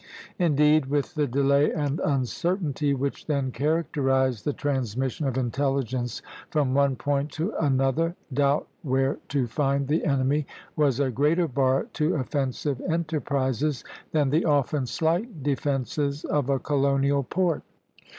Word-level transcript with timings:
Indeed, 0.39 0.87
with 0.87 1.13
the 1.13 1.27
delay 1.27 1.71
and 1.71 1.99
uncertainty 1.99 2.95
which 2.95 3.27
then 3.27 3.51
characterized 3.51 4.45
the 4.45 4.51
transmission 4.51 5.27
of 5.27 5.37
intelligence 5.37 6.23
from 6.49 6.73
one 6.73 6.95
point 6.95 7.31
to 7.33 7.53
another, 7.61 8.15
doubt 8.33 8.67
where 8.81 9.19
to 9.27 9.45
find 9.45 9.87
the 9.87 10.03
enemy 10.03 10.47
was 10.75 10.99
a 10.99 11.11
greater 11.11 11.47
bar 11.47 11.85
to 11.93 12.15
offensive 12.15 12.81
enterprises 12.89 13.83
than 14.11 14.31
the 14.31 14.43
often 14.43 14.87
slight 14.87 15.43
defences 15.43 16.25
of 16.25 16.49
a 16.49 16.57
colonial 16.57 17.21
port. 17.21 17.61